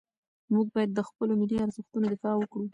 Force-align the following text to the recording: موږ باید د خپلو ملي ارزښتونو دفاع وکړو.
موږ 0.53 0.65
باید 0.75 0.91
د 0.93 0.99
خپلو 1.09 1.33
ملي 1.41 1.57
ارزښتونو 1.65 2.05
دفاع 2.13 2.35
وکړو. 2.37 2.65